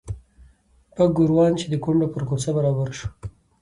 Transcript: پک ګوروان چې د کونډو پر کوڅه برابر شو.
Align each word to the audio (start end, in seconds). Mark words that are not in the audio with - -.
پک 0.95 1.09
ګوروان 1.17 1.51
چې 1.59 1.65
د 1.69 1.73
کونډو 1.83 2.07
پر 2.13 2.23
کوڅه 2.29 2.51
برابر 2.57 2.89
شو. 2.97 3.07